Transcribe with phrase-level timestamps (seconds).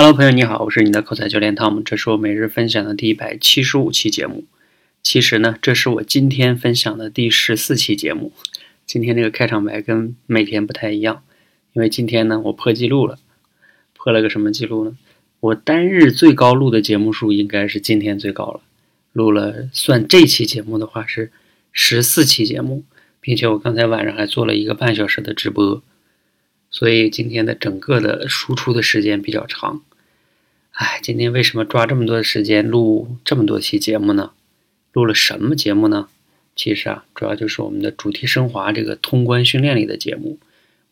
[0.00, 4.44] Hello，朋友你好，我是你的口才教练汤姆，这是我每日分享的第一百七十五期节目。
[5.02, 8.32] 其实呢，这是我今天分享的第十四期节目。
[8.86, 11.24] 今天这个开场白跟每天不太一样，
[11.72, 13.18] 因为今天呢，我破记录了。
[13.92, 14.96] 破了个什么记录呢？
[15.40, 18.60] 我单日最高录的节目数应该是今天最高了，
[19.12, 21.32] 录了算这期节目的话是
[21.72, 22.84] 十四期节目，
[23.20, 25.82] 并且我刚才晚上还做了一个半小时的直播。
[26.78, 29.82] 所以今天的整个的输出的时间比较长，
[30.70, 34.30] 哎，今天为什么抓这么多的时间录这么多期节目呢？
[34.92, 36.08] 录了什么节目呢？
[36.54, 40.38] 其实啊，主要就是我们的主题升华这个通关训练里的节目。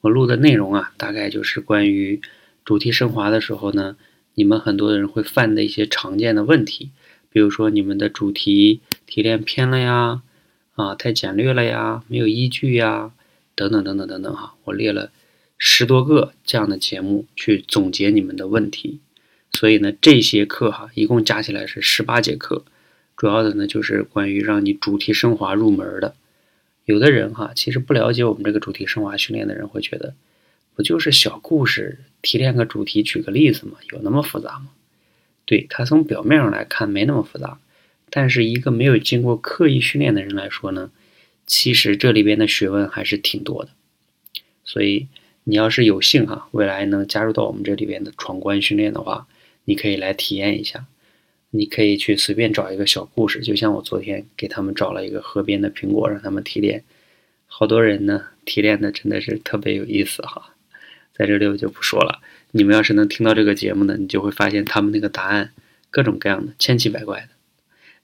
[0.00, 2.20] 我录的内容啊，大概就是关于
[2.64, 3.96] 主题升华的时候呢，
[4.34, 6.90] 你们很多人会犯的一些常见的问题，
[7.30, 10.22] 比如说你们的主题提炼偏了呀，
[10.74, 13.12] 啊，太简略了呀，没有依据呀，
[13.54, 15.12] 等等等等等等哈，我列了。
[15.58, 19.00] 十多个这样的节目去总结你们的问题，
[19.52, 22.64] 所以呢，这些课哈一共加起来是十八节课，
[23.16, 26.14] 主要的呢就是关于让你主题升华入门的。
[26.84, 30.14] 有的人哈其实不了解我们这个主题升华训练的人会觉得，
[30.74, 33.78] 不就是小故事提炼个主题举个例子吗？
[33.90, 34.68] 有那么复杂吗？
[35.46, 37.58] 对他从表面上来看没那么复杂，
[38.10, 40.90] 但是一个没有经过刻意训练的人来说呢，
[41.46, 43.70] 其实这里边的学问还是挺多的，
[44.62, 45.06] 所以。
[45.48, 49.28] 你要是有幸哈，未来能加入到我们这里边的闯关训练的话，
[49.64, 50.86] 你可以来体验一下。
[51.50, 56.82] 你可以去随便找一个小故事，就像我昨天给他们找了一个河边的苹果，让他们提炼。
[57.46, 60.54] 好多人呢提炼的真的是特别有意思哈，
[61.14, 62.20] 在这里我就不说了。
[62.50, 65.52] 你们要是能听到这个节目呢，你就会发现他们那个答案
[65.90, 67.28] 各种各样的，千奇百怪的。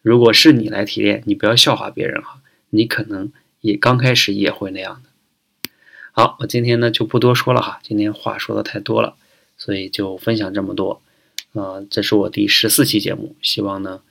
[0.00, 2.40] 如果是你来提炼，你不要笑话别人哈，
[2.70, 5.10] 你可能也刚开始也会那样的。
[6.14, 9.16] 好，我今天呢就不多说了哈，今天话说的太多了，
[9.56, 11.00] 所以就分享这么多。
[11.52, 14.02] 呃，这是我第十四期节目，希望呢，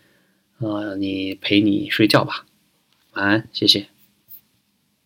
[0.58, 2.48] 呃，你陪你睡觉吧，
[3.14, 3.91] 晚安，谢谢。